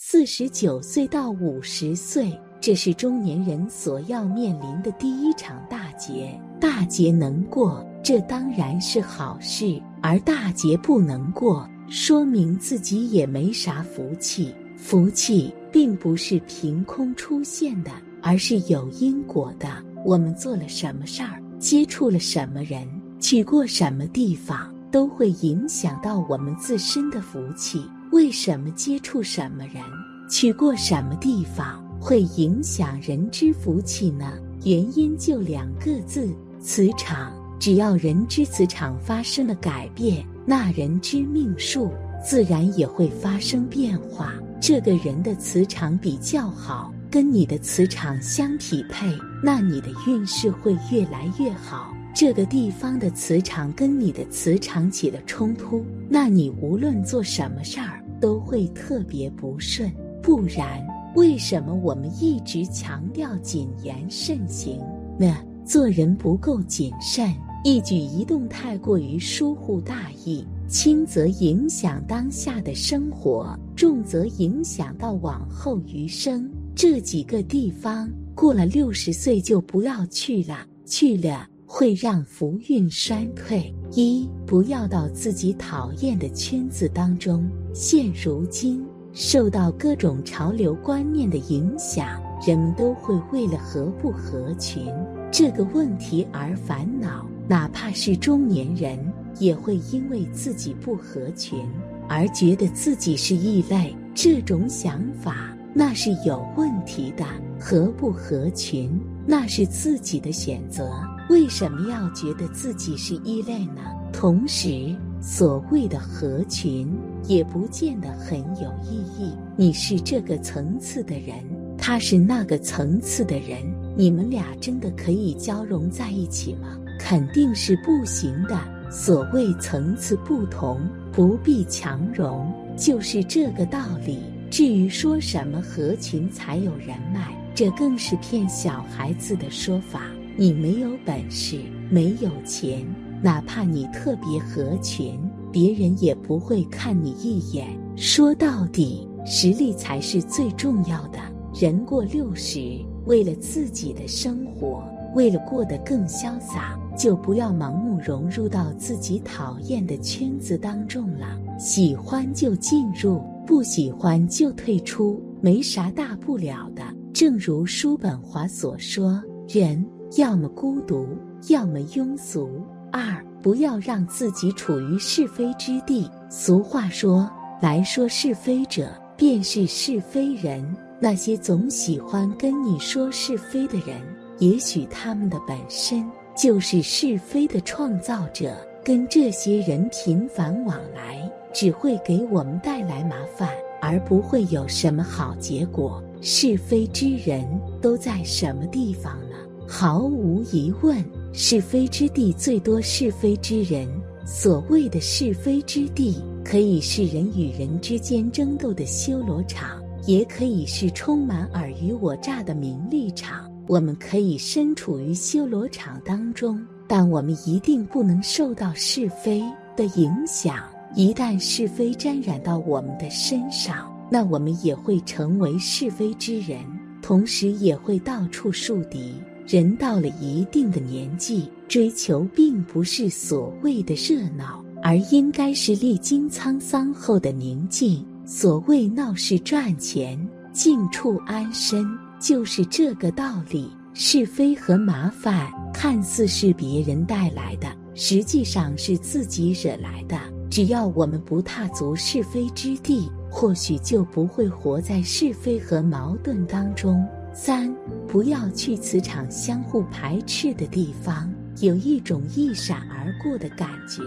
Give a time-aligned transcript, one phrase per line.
[0.00, 6.40] 四十九岁到五十岁，这是中年人所要面临的第一场大劫。
[6.60, 14.54] 大劫能过，这当然是好事；而大劫不能过，说明自己也没啥福气。
[14.76, 17.90] 福气并不是凭空出现的，
[18.22, 19.68] 而是有因果的。
[20.06, 22.88] 我们做了什么事儿，接触了什么人，
[23.18, 27.82] 去过什么地方，都会影响到我们自身的福气。
[28.10, 29.82] 为什么接触什么人，
[30.30, 34.32] 去过什么地方，会影响人之福气呢？
[34.64, 36.28] 原因就两个字：
[36.60, 37.32] 磁场。
[37.60, 41.92] 只要人之磁场发生了改变，那人之命数
[42.24, 44.32] 自然也会发生变化。
[44.60, 49.06] 这个人的磁场比较好，跟你的磁场相匹配，
[49.42, 51.92] 那你的运势会越来越好。
[52.18, 59.88] 这个地方的磁场跟你的磁场起了冲突，那你无论做什么事儿都会特别不顺。
[60.20, 64.80] 不然，为什么我们一直强调谨言慎行
[65.16, 65.32] 呢？
[65.64, 67.32] 做人不够谨慎。
[67.62, 76.50] 一举一动太过于疏忽大意，轻则影响当下的生活，重则影响到往后余生。
[76.74, 83.72] 这几个地方过了六十岁就不要去了，去了会让福运衰退。
[83.92, 87.48] 一不要到自己讨厌的圈子当中。
[87.74, 94.86] 现如今受到各种潮流观念的影响，人们都会为了合不合群
[95.30, 97.26] 这个问题而烦恼。
[97.46, 98.98] 哪怕是中年人，
[99.38, 101.64] 也会因为自己不合群
[102.08, 103.94] 而觉得自己是异类。
[104.14, 107.24] 这种想法那是有问题的。
[107.60, 110.92] 合不合群那是自己的选择，
[111.28, 113.82] 为什么要觉得自己是异类呢？
[114.12, 116.90] 同时，所谓的合群
[117.26, 119.32] 也不见得很有意义。
[119.56, 121.36] 你是这个层次的人，
[121.76, 123.62] 他是那个层次的人，
[123.96, 126.78] 你们俩真的可以交融在一起吗？
[126.98, 128.58] 肯定是不行的。
[128.90, 130.80] 所谓层次不同，
[131.12, 134.18] 不必强融，就是这个道理。
[134.50, 140.00] 至于说什么合群才有人脉，这更是骗小孩子的说法。
[140.40, 141.58] 你没有本事，
[141.90, 142.86] 没有钱，
[143.20, 145.18] 哪怕你特别合群，
[145.50, 147.76] 别人也不会看你一眼。
[147.96, 151.18] 说到底，实力才是最重要的。
[151.60, 154.84] 人过六十，为了自己的生活，
[155.16, 156.78] 为了过得更潇洒。
[156.96, 161.38] 就不要盲目融入到自己讨厌的圈子当中了。
[161.56, 166.82] 喜欢就进入，不喜欢就退出，没啥大不了的。
[167.12, 169.84] 正如叔本华所说：“人
[170.16, 171.06] 要么孤独，
[171.48, 172.62] 要么庸俗。
[172.90, 177.30] 二不要让自己处于是非之地。”俗话说
[177.60, 180.64] ：“来说是非者，便是是非人。”
[181.00, 184.00] 那些总喜欢跟你说是非的人，
[184.38, 186.04] 也许他们的本身。
[186.36, 193.48] 就是是非的创造者，跟这些人频繁往来，只会给我们带来麻烦，
[193.80, 196.00] 而不会有什么好结果。
[196.20, 197.44] 是非之人
[197.80, 199.36] 都在什么地方呢？
[199.70, 203.86] 毫无疑问，是非之地最多是非之人。
[204.24, 213.46] 所谓的是非之地，可以是人与人之间争斗的修罗场，也可以是充满尔虞我诈的名利场。
[213.66, 219.42] 我们可以身处于修罗场当中，但我们一定不能受到是非
[219.76, 220.56] 的影响。
[220.94, 226.58] 一旦是非沾染到我们的身上，那我们也会成为是非之人，
[227.02, 229.12] 同时也会到处树敌。
[229.48, 238.04] 人到了一定的年纪，追求并不是所谓的热闹，而应该是历经沧桑后的宁静。
[238.26, 240.18] 所谓闹市赚钱，
[240.52, 241.86] 静处安身。
[242.20, 250.18] 就是这个道理，是非和麻烦看似是别人带来的，实际上是自己惹来的。
[250.50, 257.02] 只要我们不踏足是非之地，或许就不会活在是非和矛盾当中。
[257.32, 257.74] 三，
[258.06, 264.02] 不要去磁场相互排斥的地方，有一种一闪而过的感觉，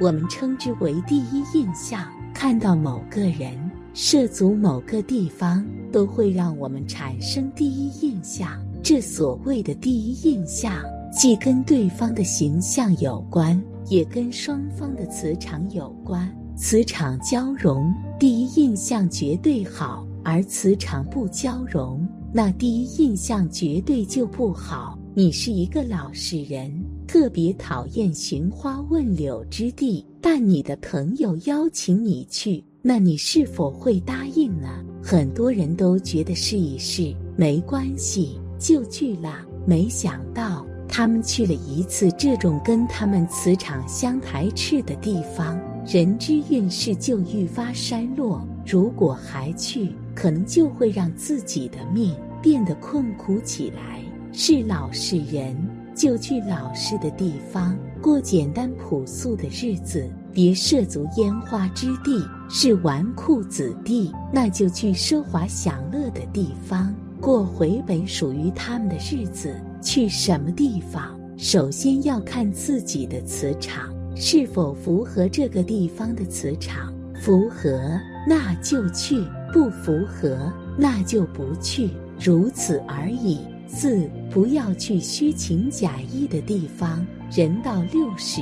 [0.00, 2.06] 我们称之为第一印象。
[2.34, 3.70] 看到某个人。
[3.98, 8.62] 涉足某个地方，都会让我们产生第一印象。
[8.82, 13.58] 这所谓的第一印象，既跟对方的形象有关，
[13.88, 16.30] 也跟双方的磁场有关。
[16.54, 17.90] 磁场交融，
[18.20, 22.05] 第一印象绝对好；而磁场不交融，
[22.36, 24.98] 那第一印象绝对就不好。
[25.14, 26.70] 你是一个老实人，
[27.08, 32.62] 特别讨厌寻花问柳之地，但你的朋友邀请你去。
[32.82, 34.68] 那你是否会答应呢？
[35.02, 48.46] 很多人都觉得试一试没关系就去了，没想到他们去了一次这种跟他们磁场相排斥的地方，人之运势就愈发衰落。
[48.66, 52.14] 如果还去，可能就会让自己的命
[52.46, 54.00] 变得困苦起来。
[54.32, 55.56] 是老实人，
[55.96, 69.52] 就去老实的地方过简单朴素的日子，别涉足烟花之地；是纨绔子弟，那就去奢华享乐的地方过回本属于他们的日子。
[69.82, 77.98] 去什么地方，首先要看自己的磁场是否符合这个地方的磁场，符合
[78.28, 83.40] 那就去，不符合那就不去，如此而已。
[83.66, 87.04] 四不要去虚情假意的地方。
[87.30, 88.40] 人到六十，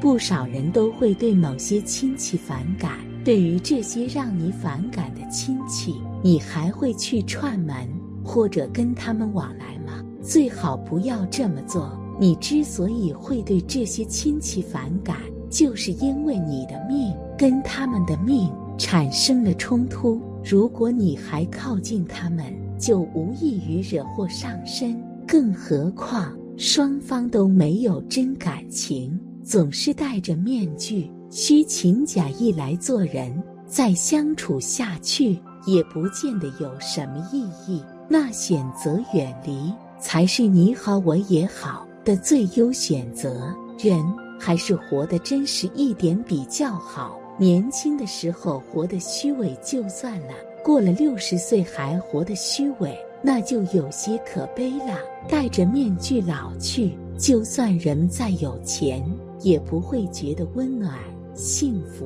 [0.00, 2.98] 不少人都会对某些亲戚反感。
[3.24, 7.88] 对于这些让你反感的亲戚，你还会去串门
[8.22, 10.04] 或者跟他们往来吗？
[10.22, 11.98] 最好不要这么做。
[12.20, 15.16] 你之所以会对这些亲戚反感，
[15.50, 20.20] 就是因为你的命跟他们的命产生了冲突。
[20.44, 22.44] 如果你还靠近他们，
[22.78, 37.82] 就无异于惹祸上身，更何况双方都没有真感情，总是戴着面具、虚情假意来做人，再相处下去也不见得有什么意义。
[38.08, 43.52] 那选择远离，才是你好我也好的最优选择。
[43.78, 44.00] 人
[44.38, 47.18] 还是活得真实一点比较好。
[47.38, 50.32] 年轻的时候活得虚伪就算了。
[50.66, 52.92] 过了六十岁还活得虚伪，
[53.22, 54.98] 那就有些可悲了。
[55.28, 59.00] 戴着面具老去，就算人再有钱，
[59.42, 60.98] 也不会觉得温暖
[61.34, 62.04] 幸福。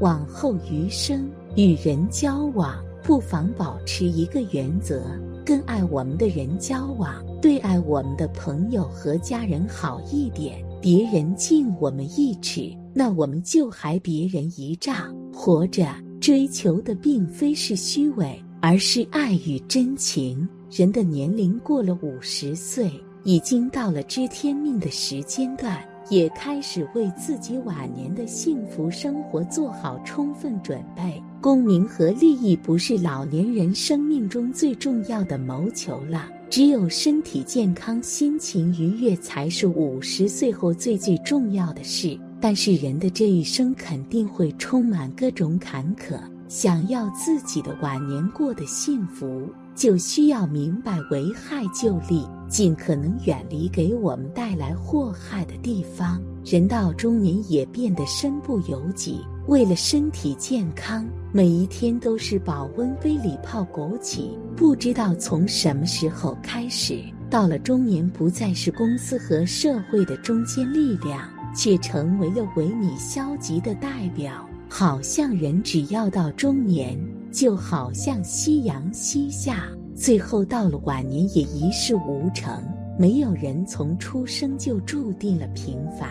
[0.00, 5.04] 往后余生与人交往，不妨保持一个原则：
[5.46, 10.60] 跟爱我们的人交往，对爱我们的朋友和家人好一点。
[10.80, 15.14] 别人敬我们一尺，那我们就还别人一丈。
[15.32, 15.86] 活着。
[16.20, 20.46] 追求的并非是虚伪，而是爱与真情。
[20.70, 22.90] 人的年龄过了五十岁，
[23.24, 31.20] 已经到了知天命的时间段，也开始为自己晚年的幸福生活做好充分准备。
[31.40, 42.16] 功名和利益不是老年人生命中最重要的谋求了，只有身体健康、心情愉悦，才是五十岁后最最重要的事。
[42.40, 56.20] 但是人的这一生肯定会充满各种坎坷，想要自己的晚年过得幸福，就需要明白危害就利，尽可能远离给我们带来祸害的地方。
[56.42, 64.30] 人到中年也变得身不由己，为了身体健康，每一天都是保温杯里泡枸杞。
[64.56, 66.98] 不知道从什么时候开始，
[67.28, 71.28] 到了中年不再是公司和社会的中坚力量。
[71.54, 76.98] 却成为了萎靡消极的代表，好像人只要到中年，
[77.32, 82.62] 就好像夕阳西下，最后到了晚年也一事无成。
[82.98, 86.08] 没有人从出生就注定了平凡，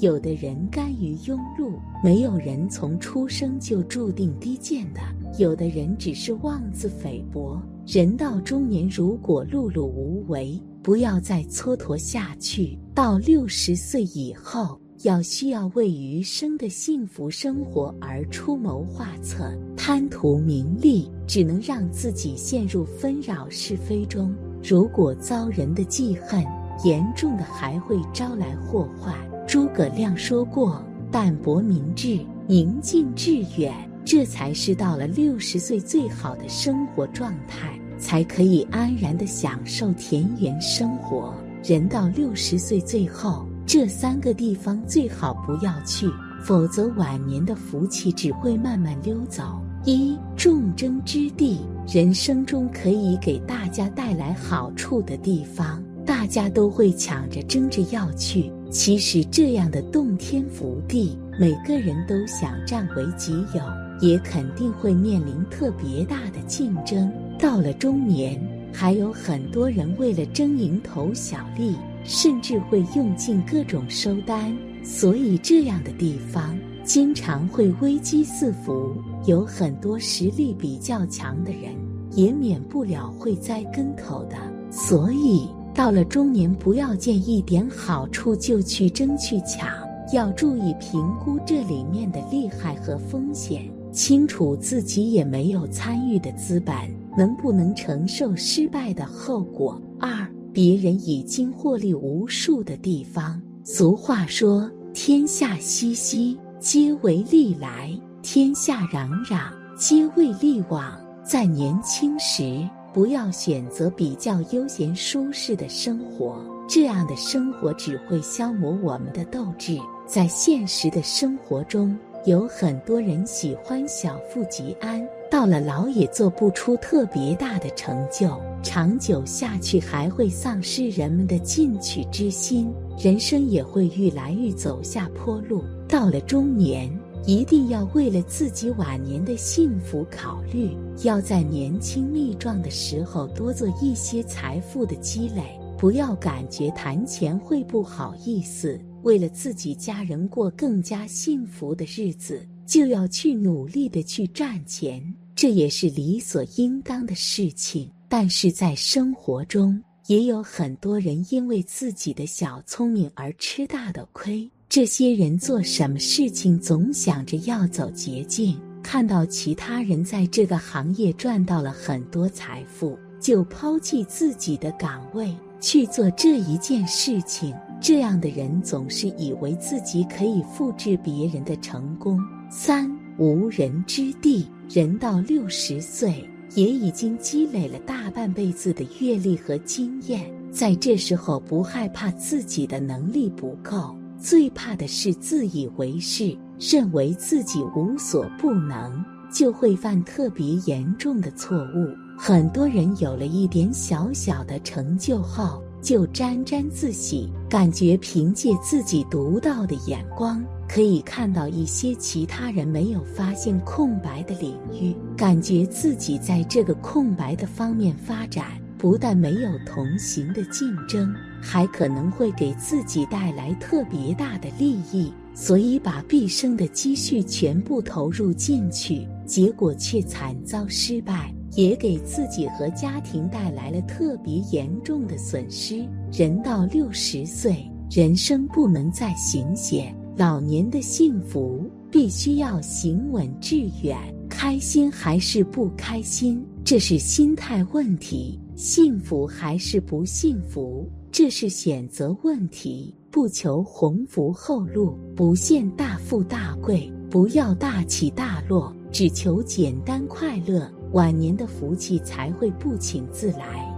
[0.00, 5.00] 有的人甘于庸碌；没有人从出生就注定低贱的，
[5.38, 7.60] 有的人只是妄自菲薄。
[7.86, 12.78] 人到中年，如果碌碌无为，不要再蹉跎下去。
[12.94, 14.79] 到六十岁以后。
[15.02, 24.34] 要需要为余生的幸福生活而出谋划策，贪图名利，只能让自己陷入纷扰是非中。
[24.62, 26.44] 如果遭人的记恨，
[26.84, 29.14] 严重的还会招来祸患。
[29.48, 41.34] 诸葛亮说过：“淡泊明志，宁静致远，这才是到了六十岁最好的生活状态，才可以安然的享受田园生活。
[41.64, 46.04] 人到六十岁最后。”这三个地方最好不要去，
[46.42, 49.44] 否则晚年的福气只会慢慢溜走。
[49.84, 58.50] 一众争之地，人生中可以给大家带来好处的地方，大家都会抢着争着要去。
[58.72, 63.62] 其实这样的洞天福地，每个人都想占为己有，
[64.00, 67.08] 也肯定会面临特别大的竞争。
[67.38, 68.36] 到了中年，
[68.74, 71.76] 还有很多人为了争蝇头小利。
[72.04, 78.94] 甚至会用尽各种收单，所以这样的地方经常会危机四伏，
[79.26, 81.74] 有很多实力比较强的人
[82.12, 84.36] 也免不了会栽跟头的。
[84.70, 89.68] 所以到了中年，不要见一点好处就去争去抢，
[90.12, 93.70] 要注意评估这里面的利害和风险。
[93.92, 96.74] 清楚自己也没有参与的资本，
[97.16, 99.80] 能不能承受失败的后果？
[99.98, 103.40] 二，别人已经获利无数的地方。
[103.64, 119.78] 俗话说：“天下熙熙，皆为利来；天下攘攘，皆为利往。”在年轻时，不要选择比较悠闲舒适的生活，这样的生活只会消磨我们的斗志。
[120.06, 132.70] 在现实的生活中，有很多人喜欢小富即安，到了老也做不出特别大的成就，长久下去还会丧失人们的进取之心。
[132.98, 136.90] 人生也会愈来愈走下坡路，到了中年，
[137.24, 148.78] 一定要为了自己晚年的幸福考虑，要在年轻力壮的时候多做一些财富的积累，不要感觉谈钱会不好意思。
[149.02, 155.02] 为了自己家人过更加幸福的日子，就要去努力的去赚钱，
[155.34, 157.90] 这也是理所应当的事情。
[158.08, 164.48] 但是在生活中，也有很多人因为自己的小聪明而吃大的亏。
[164.68, 177.52] 这些人做什么事情总想着要走捷径，看到其他人在这个行业赚到了很多财富，就抛弃自己的岗位去做这一件事情。
[177.80, 182.18] 这样的人总是以为自己可以复制别人的成功。
[182.50, 186.24] 三无人之地，人到六十岁。
[186.56, 201.94] 也已经积累了大半辈子的阅历和经验，在这时候不害怕自己的能力不够，最怕的是自以为是，认为自己无所不能，就会犯特别严重的错误。
[202.18, 210.44] 很多人有了一点小小的成就后，就沾沾自喜，感觉凭借自己独到的眼光。
[210.68, 218.46] 可以看到一些其他人没有发现空白的领域，感觉自己在这个空白的方面发展，
[218.78, 235.84] 不但没有同行的竞争，还可能会给自己带来特别大的利益，所以把毕生的积蓄全部投入进去，结果却惨遭失败，也给自己和家庭带来了特别严重的损失。
[236.12, 237.56] 人到六十岁，
[237.90, 239.94] 人生不能再行险。
[240.16, 243.96] 老年的幸福必须要行稳致远，
[244.28, 252.94] 开心还是不开心，这是心态问题；幸福还是不幸福，这是选择问题。
[253.10, 263.69] 不求鸿福后路，不羡大富大贵，不要大起大落，只求简单快乐，晚年的福气才会不请自来。